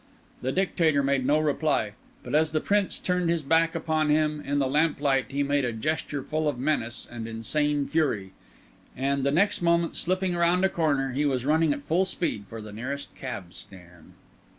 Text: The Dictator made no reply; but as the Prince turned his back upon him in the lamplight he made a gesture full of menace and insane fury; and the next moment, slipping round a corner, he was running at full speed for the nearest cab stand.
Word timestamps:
The 0.41 0.51
Dictator 0.51 1.03
made 1.03 1.27
no 1.27 1.37
reply; 1.37 1.91
but 2.23 2.33
as 2.33 2.53
the 2.53 2.59
Prince 2.59 2.97
turned 2.97 3.29
his 3.29 3.43
back 3.43 3.75
upon 3.75 4.09
him 4.09 4.41
in 4.43 4.57
the 4.57 4.65
lamplight 4.67 5.27
he 5.29 5.43
made 5.43 5.63
a 5.63 5.71
gesture 5.71 6.23
full 6.23 6.47
of 6.49 6.57
menace 6.57 7.07
and 7.11 7.27
insane 7.27 7.87
fury; 7.87 8.31
and 8.97 9.23
the 9.23 9.29
next 9.29 9.61
moment, 9.61 9.95
slipping 9.95 10.35
round 10.35 10.65
a 10.65 10.69
corner, 10.69 11.11
he 11.11 11.23
was 11.27 11.45
running 11.45 11.71
at 11.71 11.83
full 11.83 12.05
speed 12.05 12.45
for 12.49 12.61
the 12.61 12.73
nearest 12.73 13.13
cab 13.13 13.53
stand. 13.53 14.13